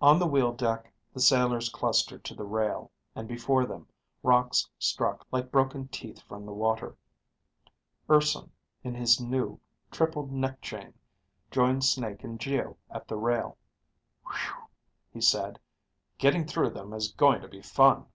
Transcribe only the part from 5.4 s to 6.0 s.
broken